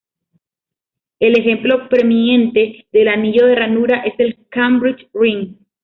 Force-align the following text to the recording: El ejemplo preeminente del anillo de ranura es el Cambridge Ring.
El 1.19 1.37
ejemplo 1.37 1.87
preeminente 1.87 2.87
del 2.91 3.07
anillo 3.09 3.45
de 3.45 3.53
ranura 3.53 3.97
es 3.99 4.15
el 4.17 4.47
Cambridge 4.49 5.07
Ring. 5.13 5.53